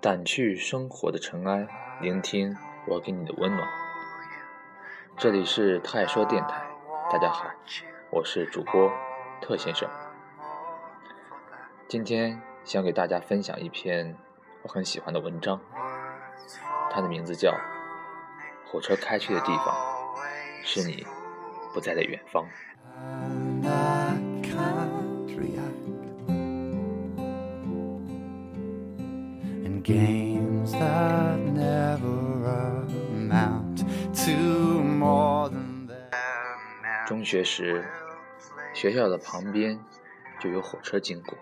[0.00, 1.66] 掸去生活的尘埃，
[2.00, 2.56] 聆听
[2.86, 3.68] 我给你的温暖。
[5.18, 6.62] 这里是特爱说电台，
[7.12, 7.44] 大家好，
[8.08, 8.90] 我是主播
[9.42, 9.86] 特先生。
[11.86, 14.16] 今天想给大家分享一篇
[14.62, 15.60] 我很喜欢的文章，
[16.90, 17.50] 它的名字叫
[18.72, 19.76] 《火车开去的地方
[20.62, 21.06] 是你
[21.74, 22.46] 不在的远方》。
[29.90, 32.54] Games are never
[33.12, 33.82] amount
[34.14, 37.84] to more than that 中学时，
[38.72, 39.80] 学校的旁边
[40.38, 41.36] 就有火车经过。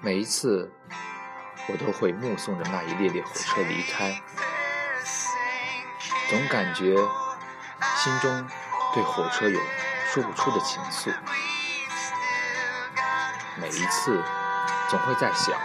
[0.00, 0.72] 每一次，
[1.68, 4.18] 我都会目送着那一列列火车离开，
[6.30, 6.96] 总感觉
[7.96, 8.48] 心中
[8.94, 9.60] 对火车有
[10.06, 11.12] 说不出的情愫。
[13.60, 14.22] 每一次，
[14.88, 15.60] 总会在想，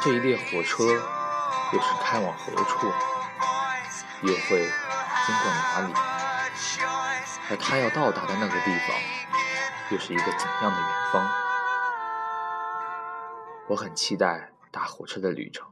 [0.00, 0.84] 这一列火车
[1.72, 2.86] 又是开往何处，
[4.22, 4.60] 又会
[5.26, 5.92] 经过哪里，
[7.50, 8.96] 而他要到达的那个地方，
[9.90, 11.26] 又是一个怎样的远方？
[13.66, 15.66] 我很期待搭火车的旅程，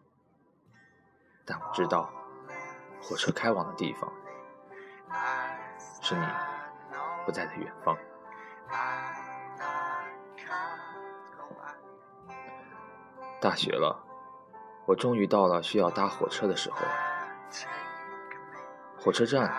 [1.44, 2.12] 但我知道，
[3.00, 4.12] 火车开往的地方
[6.02, 6.26] 是你
[7.24, 7.96] 不在的远方。
[13.40, 14.02] 大学了，
[14.86, 16.78] 我终于到了需要搭火车的时候。
[18.98, 19.52] 火车站，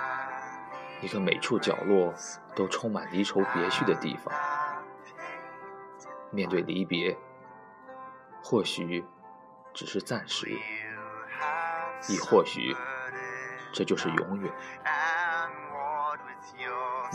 [1.02, 2.14] 一个每处角落
[2.56, 4.34] 都充满离愁别绪的地方。
[6.32, 7.18] 面对离别。
[8.42, 9.06] 或许
[9.74, 10.48] 只是暂时，
[12.08, 12.74] 亦或许
[13.74, 14.54] 这就是永远。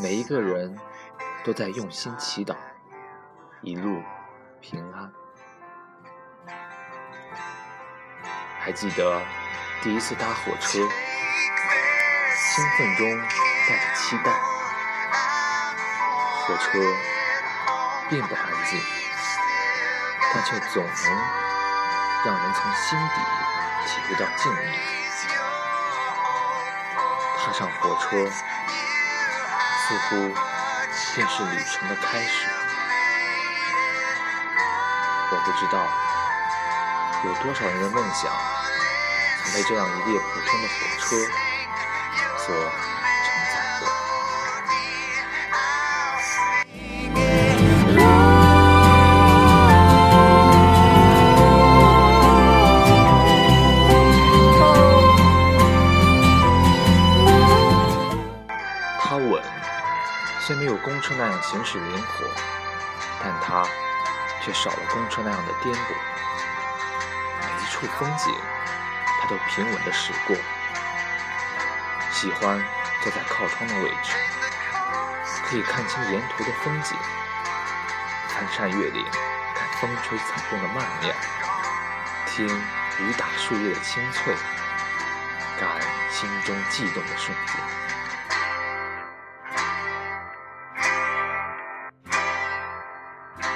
[0.02, 0.78] 每一个人
[1.42, 2.55] 都在用心祈祷，
[3.62, 4.02] 一路
[4.61, 5.11] 平安。
[8.64, 9.20] 还记得
[9.83, 10.78] 第一次搭火车，
[12.36, 13.20] 兴奋中
[13.68, 14.30] 带着期待，
[16.46, 16.78] 火车
[18.08, 18.80] 并不安静。
[20.33, 20.95] 但却总能
[22.24, 23.20] 让人从心底
[23.84, 24.56] 体会到静谧。
[27.36, 30.33] 踏上火车，似乎
[31.17, 32.46] 便是旅程的开始。
[35.33, 35.84] 我不知道
[37.24, 38.33] 有多少人的梦想
[39.44, 41.16] 曾被这样一列普通的火车
[42.36, 42.52] 所
[43.24, 43.83] 承载过？
[58.98, 59.40] 它稳。
[60.40, 62.24] 虽没有公车那样行驶灵活，
[63.22, 63.64] 但它
[64.44, 65.78] 却少了公车那样的颠簸。
[67.89, 68.35] 风景，
[69.20, 70.37] 它都平稳地驶过。
[72.11, 72.63] 喜欢
[73.03, 74.13] 坐在靠窗的位置，
[75.45, 76.97] 可以看清沿途的风景，
[78.29, 79.05] 翻山越岭，
[79.55, 81.15] 看风吹草动的曼妙，
[82.27, 84.35] 听雨打树叶的清脆，
[85.59, 85.69] 感
[86.11, 87.57] 心中悸动的瞬间。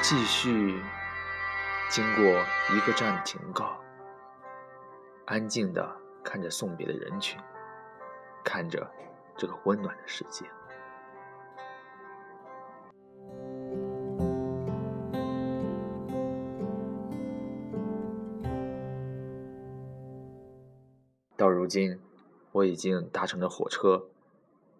[0.02, 0.82] 继续
[1.88, 3.80] 经过一个站停靠，
[5.26, 7.38] 安静的看着送别的人群，
[8.44, 8.90] 看着
[9.36, 10.46] 这个温暖的世界。
[21.36, 22.00] 到如今，
[22.52, 24.08] 我已经搭乘着火车，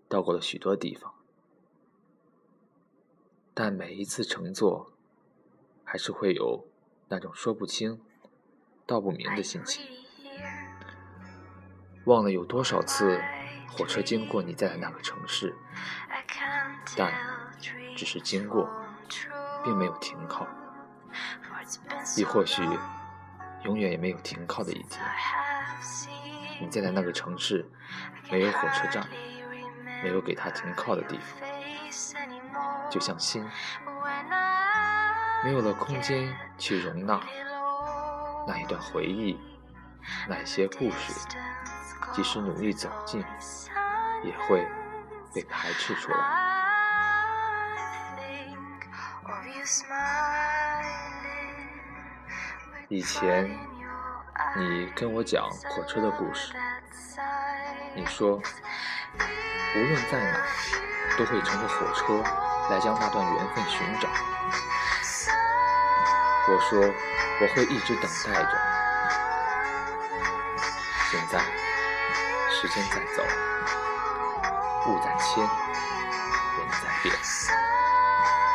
[0.09, 1.13] 到过了许多地方，
[3.53, 4.93] 但每一次乘坐。
[5.89, 6.67] 还是会有
[7.09, 8.01] 那种说不清、
[8.87, 10.06] 道不明的心情。
[12.07, 13.21] 忘了有多少次
[13.69, 15.55] 火车经过你在的那个城市，
[16.97, 17.13] 但
[17.97, 18.71] 只是经过，
[19.65, 20.47] 并没有停靠。
[22.17, 22.63] 亦或许，
[23.65, 25.05] 永远也没有停靠的一天。
[26.61, 27.69] 你在的那个城市，
[28.31, 29.05] 没有火车站，
[30.05, 31.41] 没有给它停靠的地方，
[32.89, 33.45] 就像心。
[35.45, 37.21] 没有了空间去容纳
[38.47, 39.37] 那一段回忆，
[40.29, 41.13] 那些故事，
[42.13, 43.25] 即使努力走近，
[44.25, 44.67] 也会
[45.35, 46.19] 被排斥出来。
[52.89, 53.51] 以前
[54.57, 56.55] 你跟我讲火车的故事，
[57.95, 60.39] 你说无论在哪，
[61.19, 62.23] 都会乘着火车
[62.71, 64.09] 来将那段缘分寻找。
[66.49, 68.66] 我说我会一直等待着。
[71.09, 71.39] 现在
[72.51, 73.23] 时间在走，
[74.89, 77.15] 物在迁，人在变，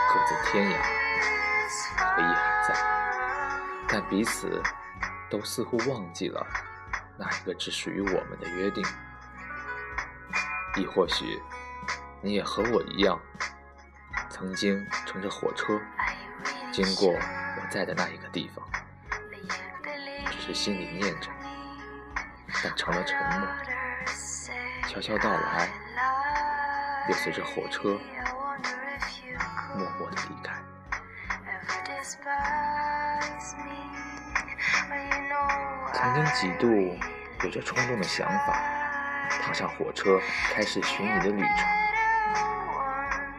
[0.10, 0.76] 各自天涯，
[2.14, 2.76] 回忆还在，
[3.88, 4.62] 但彼此
[5.30, 6.46] 都似乎忘记了
[7.18, 8.84] 那一个只属于我们的约定。
[10.76, 11.42] 亦或许
[12.22, 13.18] 你也和我一样，
[14.30, 15.80] 曾经乘着火车
[16.74, 18.68] 经过我在的那一个地方，
[20.30, 21.30] 只是心里念着。
[22.64, 23.48] 但成了沉默，
[24.88, 25.70] 悄悄到来，
[27.08, 28.00] 又随着火车
[29.76, 30.54] 默默的离开。
[35.94, 36.68] 曾经几度
[37.44, 38.60] 有着冲动的想法，
[39.42, 40.20] 踏上火车
[40.54, 41.68] 开始寻你的旅程，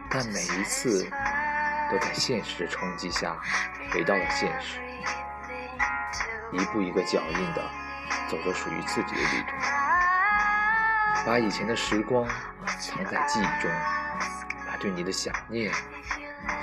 [0.09, 1.07] 但每一次
[1.91, 3.37] 都在现实的冲击下
[3.91, 4.79] 回到了现实，
[6.51, 7.82] 一步一个脚印的。
[8.29, 9.55] 走着属于自己的旅途，
[11.25, 12.27] 把以前的时光
[12.79, 13.71] 藏在记忆中，
[14.67, 15.71] 把对你的想念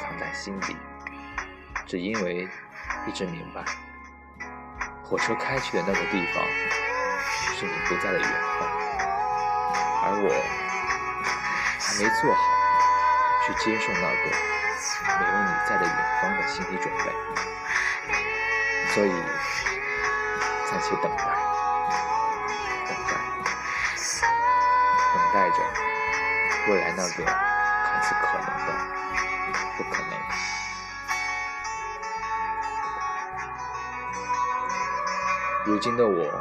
[0.00, 0.76] 藏在心底，
[1.86, 2.48] 只因为
[3.06, 3.64] 一直明白，
[5.02, 6.44] 火车开去的那个地方
[7.56, 8.68] 是你不在的远方，
[10.02, 10.28] 而我
[11.78, 12.40] 还没做好
[13.46, 14.06] 去接受那个
[15.18, 17.04] 没有你在的远方的心理准备，
[18.94, 19.12] 所以
[20.70, 21.24] 暂且等待。
[22.86, 23.12] 等待，
[25.12, 25.56] 等待着
[26.68, 28.68] 未来那个看似可能的
[29.76, 30.12] 不可能。
[35.64, 36.32] 如今的我，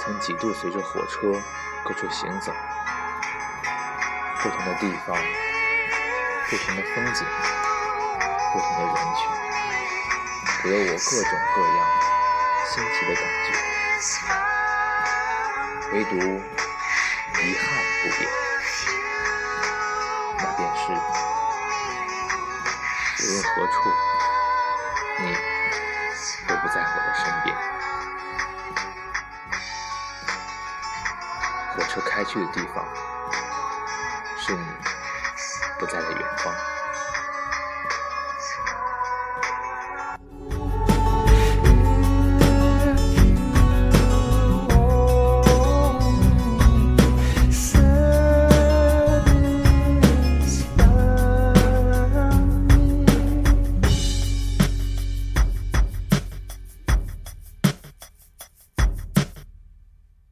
[0.00, 1.32] 曾几度随着火车
[1.84, 2.52] 各处行走，
[4.42, 5.16] 不同的地方，
[6.48, 7.26] 不同的风景，
[8.52, 9.28] 不同的人群，
[10.62, 12.04] 给了我各种各样的
[12.66, 13.48] 新奇的感觉，
[15.92, 16.14] 唯独。
[17.36, 17.64] 遗憾
[18.02, 18.18] 不变，
[20.38, 20.82] 那便是
[23.20, 23.76] 无论何处，
[25.18, 25.22] 你
[26.46, 27.46] 都不在我的身边。
[31.74, 32.82] 火车开去的地方，
[34.38, 34.64] 是你
[35.78, 36.54] 不在的远方。